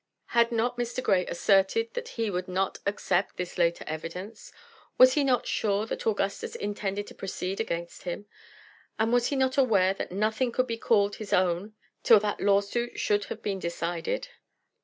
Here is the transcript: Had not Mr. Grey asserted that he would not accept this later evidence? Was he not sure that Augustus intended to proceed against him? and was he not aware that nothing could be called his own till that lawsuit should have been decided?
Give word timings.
Had 0.33 0.51
not 0.51 0.77
Mr. 0.79 1.03
Grey 1.03 1.27
asserted 1.27 1.93
that 1.93 2.07
he 2.17 2.31
would 2.31 2.47
not 2.47 2.79
accept 2.87 3.37
this 3.37 3.59
later 3.59 3.83
evidence? 3.87 4.51
Was 4.97 5.13
he 5.13 5.23
not 5.23 5.45
sure 5.45 5.85
that 5.85 6.07
Augustus 6.07 6.55
intended 6.55 7.05
to 7.05 7.13
proceed 7.13 7.59
against 7.59 8.01
him? 8.01 8.25
and 8.97 9.13
was 9.13 9.27
he 9.27 9.35
not 9.35 9.59
aware 9.59 9.93
that 9.93 10.11
nothing 10.11 10.51
could 10.51 10.65
be 10.65 10.79
called 10.79 11.17
his 11.17 11.31
own 11.33 11.75
till 12.01 12.19
that 12.19 12.41
lawsuit 12.41 12.99
should 12.99 13.25
have 13.25 13.43
been 13.43 13.59
decided? 13.59 14.29